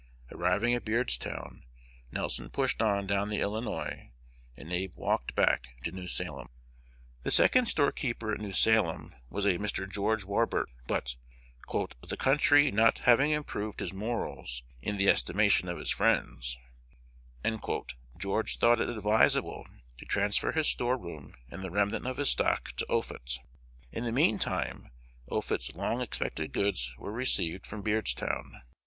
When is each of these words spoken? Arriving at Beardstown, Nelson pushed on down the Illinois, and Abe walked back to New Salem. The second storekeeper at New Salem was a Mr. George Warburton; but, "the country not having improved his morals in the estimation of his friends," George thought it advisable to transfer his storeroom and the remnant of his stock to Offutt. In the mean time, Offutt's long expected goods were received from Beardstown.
Arriving 0.31 0.73
at 0.73 0.83
Beardstown, 0.83 1.61
Nelson 2.11 2.49
pushed 2.49 2.81
on 2.81 3.05
down 3.05 3.29
the 3.29 3.37
Illinois, 3.39 4.09
and 4.57 4.73
Abe 4.73 4.93
walked 4.95 5.35
back 5.35 5.75
to 5.83 5.91
New 5.91 6.07
Salem. 6.07 6.47
The 7.21 7.29
second 7.29 7.67
storekeeper 7.67 8.33
at 8.33 8.41
New 8.41 8.51
Salem 8.51 9.13
was 9.29 9.45
a 9.45 9.59
Mr. 9.59 9.87
George 9.87 10.23
Warburton; 10.25 10.73
but, 10.87 11.17
"the 11.71 12.17
country 12.17 12.71
not 12.71 12.97
having 13.05 13.29
improved 13.29 13.79
his 13.79 13.93
morals 13.93 14.63
in 14.81 14.97
the 14.97 15.07
estimation 15.07 15.69
of 15.69 15.77
his 15.77 15.91
friends," 15.91 16.57
George 18.17 18.57
thought 18.57 18.81
it 18.81 18.89
advisable 18.89 19.67
to 19.99 20.05
transfer 20.05 20.51
his 20.51 20.65
storeroom 20.67 21.35
and 21.51 21.61
the 21.63 21.69
remnant 21.69 22.07
of 22.07 22.17
his 22.17 22.31
stock 22.31 22.71
to 22.77 22.87
Offutt. 22.87 23.37
In 23.91 24.05
the 24.05 24.11
mean 24.11 24.39
time, 24.39 24.89
Offutt's 25.29 25.75
long 25.75 26.01
expected 26.01 26.53
goods 26.53 26.95
were 26.97 27.11
received 27.11 27.67
from 27.67 27.83
Beardstown. 27.83 28.63